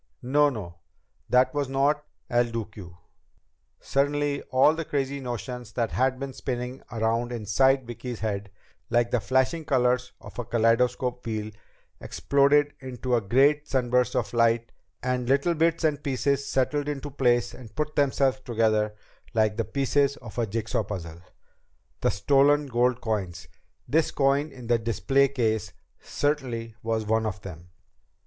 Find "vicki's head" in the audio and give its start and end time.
7.85-8.49